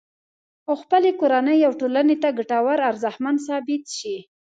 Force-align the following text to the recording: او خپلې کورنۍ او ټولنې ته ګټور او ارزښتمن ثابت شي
او 0.67 0.73
خپلې 0.83 1.11
کورنۍ 1.19 1.59
او 1.67 1.71
ټولنې 1.81 2.15
ته 2.23 2.29
ګټور 2.37 2.79
او 2.85 2.89
ارزښتمن 2.91 3.35
ثابت 3.47 3.83
شي 3.97 4.17